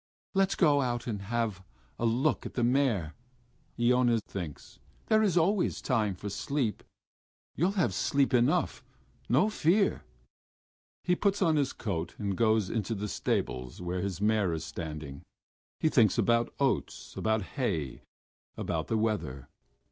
"Let's 0.33 0.55
go 0.55 0.81
out 0.81 1.05
and 1.05 1.21
have 1.21 1.61
a 1.99 2.07
look 2.07 2.47
at 2.47 2.55
the 2.55 2.63
mare," 2.63 3.13
Iona 3.79 4.19
thinks. 4.27 4.79
"There 5.09 5.21
is 5.21 5.37
always 5.37 5.79
time 5.79 6.15
for 6.15 6.27
sleep.... 6.31 6.83
You'll 7.55 7.73
have 7.73 7.93
sleep 7.93 8.33
enough, 8.33 8.83
no 9.29 9.47
fear...." 9.47 10.01
He 11.03 11.15
puts 11.15 11.43
on 11.43 11.55
his 11.55 11.71
coat 11.71 12.15
and 12.17 12.35
goes 12.35 12.67
into 12.67 12.95
the 12.95 13.07
stables 13.07 13.79
where 13.79 14.01
his 14.01 14.19
mare 14.19 14.53
is 14.53 14.65
standing. 14.65 15.21
He 15.79 15.87
thinks 15.87 16.17
about 16.17 16.51
oats, 16.59 17.15
about 17.15 17.43
hay, 17.53 18.01
about 18.57 18.87
the 18.87 18.97
weather.... 18.97 19.49